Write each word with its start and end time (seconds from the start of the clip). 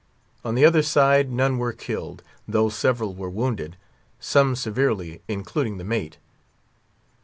On 0.43 0.55
the 0.55 0.65
other 0.65 0.81
side, 0.81 1.31
none 1.31 1.59
were 1.59 1.73
killed, 1.73 2.23
though 2.47 2.69
several 2.69 3.13
were 3.13 3.29
wounded; 3.29 3.77
some 4.19 4.55
severely, 4.55 5.21
including 5.27 5.77
the 5.77 5.83
mate. 5.83 6.17